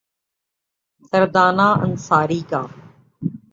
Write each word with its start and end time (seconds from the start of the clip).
دردانہ 1.13 1.67
انصاری 1.83 2.41
کا 2.49 2.61